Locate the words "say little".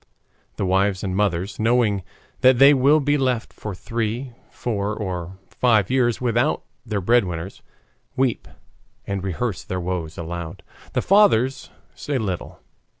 11.93-12.63